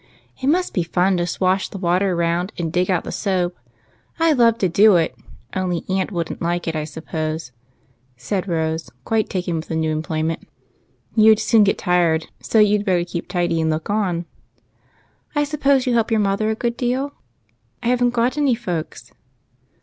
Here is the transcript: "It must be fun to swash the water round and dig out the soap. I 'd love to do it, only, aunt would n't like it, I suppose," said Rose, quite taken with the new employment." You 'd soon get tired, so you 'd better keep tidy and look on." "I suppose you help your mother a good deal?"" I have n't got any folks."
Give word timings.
"It 0.41 0.47
must 0.47 0.73
be 0.73 0.81
fun 0.81 1.17
to 1.17 1.27
swash 1.27 1.69
the 1.69 1.77
water 1.77 2.15
round 2.15 2.53
and 2.57 2.73
dig 2.73 2.89
out 2.89 3.03
the 3.03 3.11
soap. 3.11 3.55
I 4.19 4.33
'd 4.33 4.39
love 4.39 4.57
to 4.57 4.67
do 4.67 4.95
it, 4.95 5.15
only, 5.55 5.85
aunt 5.89 6.11
would 6.11 6.31
n't 6.31 6.41
like 6.41 6.67
it, 6.67 6.75
I 6.75 6.85
suppose," 6.85 7.51
said 8.17 8.47
Rose, 8.47 8.89
quite 9.05 9.29
taken 9.29 9.57
with 9.57 9.67
the 9.67 9.75
new 9.75 9.91
employment." 9.91 10.47
You 11.15 11.35
'd 11.35 11.39
soon 11.39 11.63
get 11.63 11.77
tired, 11.77 12.29
so 12.41 12.57
you 12.57 12.79
'd 12.79 12.85
better 12.85 13.05
keep 13.05 13.27
tidy 13.27 13.61
and 13.61 13.69
look 13.69 13.91
on." 13.91 14.25
"I 15.35 15.43
suppose 15.43 15.85
you 15.85 15.93
help 15.93 16.09
your 16.09 16.19
mother 16.19 16.49
a 16.49 16.55
good 16.55 16.77
deal?"" 16.77 17.13
I 17.83 17.89
have 17.89 18.03
n't 18.03 18.11
got 18.11 18.39
any 18.39 18.55
folks." 18.55 19.11